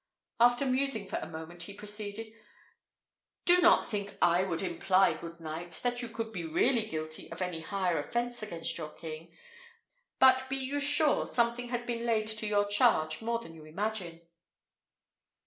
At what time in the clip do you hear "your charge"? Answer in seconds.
12.47-13.21